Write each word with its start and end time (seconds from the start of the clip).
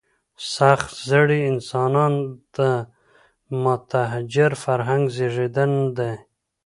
سخت 0.55 0.89
زړي 1.09 1.39
انسانان 1.51 2.13
د 2.55 2.57
متحجر 3.63 4.51
فرهنګ 4.63 5.03
زېږنده 5.15 5.79
دي. 5.97 6.13